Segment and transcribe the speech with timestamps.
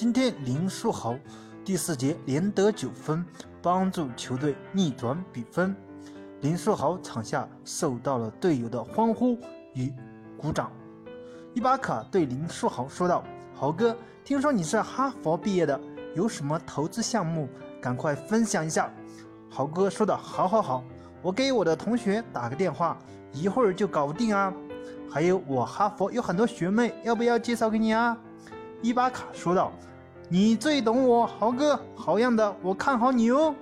[0.00, 1.16] 今天林书豪
[1.64, 3.26] 第四节连得九分，
[3.60, 5.74] 帮助球队逆转比分。
[6.40, 9.36] 林书豪场下受到了队友的欢呼
[9.74, 9.92] 与
[10.36, 10.70] 鼓掌。
[11.52, 15.80] 伊巴卡对林书豪说道：“豪哥，听说你是哈佛毕业的，
[16.14, 17.48] 有什么投资项目？
[17.82, 18.88] 赶快分享一下。”
[19.50, 20.84] 豪哥说道：“好好好，
[21.22, 22.96] 我给我的同学打个电话，
[23.32, 24.54] 一会儿就搞定啊。
[25.10, 28.16] 还有我哈佛有很多学妹，要不要介绍给你啊？”
[28.80, 29.72] 伊巴卡说道
[30.30, 33.54] ：“你最懂我，豪哥，好样的，我看好你哦。”